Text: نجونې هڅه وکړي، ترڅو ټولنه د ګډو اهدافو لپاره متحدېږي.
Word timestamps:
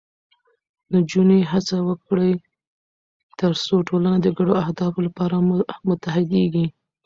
نجونې 0.93 1.39
هڅه 1.51 1.77
وکړي، 1.89 2.31
ترڅو 3.39 3.75
ټولنه 3.87 4.17
د 4.21 4.27
ګډو 4.37 4.53
اهدافو 4.63 4.99
لپاره 5.07 5.35
متحدېږي. 5.87 6.65